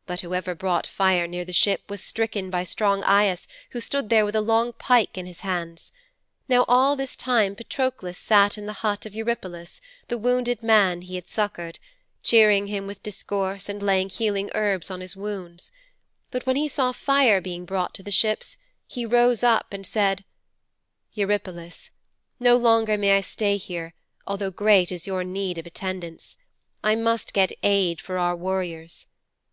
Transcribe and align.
"''But 0.10 0.22
whoever 0.22 0.56
brought 0.56 0.88
fire 0.88 1.28
near 1.28 1.44
the 1.44 1.52
ship 1.52 1.88
was 1.88 2.02
stricken 2.02 2.50
by 2.50 2.64
strong 2.64 3.04
Aias 3.04 3.46
who 3.70 3.80
stood 3.80 4.08
there 4.08 4.24
with 4.24 4.34
a 4.34 4.40
long 4.40 4.72
pike 4.72 5.16
in 5.16 5.26
his 5.26 5.40
hands. 5.42 5.92
Now 6.48 6.64
all 6.66 6.96
this 6.96 7.14
time 7.14 7.54
Patroklos 7.54 8.18
sat 8.18 8.58
in 8.58 8.66
the 8.66 8.72
hut 8.82 9.06
of 9.06 9.14
Eurypylos, 9.14 9.80
the 10.08 10.18
wounded 10.18 10.64
man 10.64 11.02
he 11.02 11.14
had 11.14 11.28
succoured, 11.28 11.78
cheering 12.24 12.66
him 12.66 12.88
with 12.88 13.04
discourse 13.04 13.68
and 13.68 13.84
laying 13.84 14.08
healing 14.08 14.50
herbs 14.52 14.90
on 14.90 15.00
his 15.00 15.14
wounds. 15.14 15.70
But 16.32 16.44
when 16.44 16.56
he 16.56 16.66
saw 16.66 16.90
fire 16.90 17.40
being 17.40 17.64
brought 17.64 17.94
to 17.94 18.02
the 18.02 18.10
ships 18.10 18.56
he 18.88 19.06
rose 19.06 19.44
up 19.44 19.72
and 19.72 19.86
said, 19.86 20.24
"Eurypylos, 21.12 21.92
no 22.40 22.56
longer 22.56 22.98
may 22.98 23.16
I 23.16 23.20
stay 23.20 23.58
here 23.58 23.94
although 24.26 24.50
great 24.50 24.90
is 24.90 25.06
your 25.06 25.22
need 25.22 25.56
of 25.56 25.66
attendance. 25.66 26.36
I 26.82 26.96
must 26.96 27.32
get 27.32 27.52
aid 27.62 28.00
for 28.00 28.18
our 28.18 28.34
warriors." 28.34 29.06